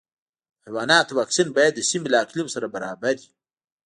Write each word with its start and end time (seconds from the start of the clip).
د 0.03 0.03
حیواناتو 0.65 1.15
واکسین 1.19 1.47
باید 1.57 1.73
د 1.75 1.81
سیمې 1.89 2.07
له 2.11 2.17
اقلیم 2.23 2.47
سره 2.55 2.67
برابر 2.75 3.15
وي. 3.23 3.29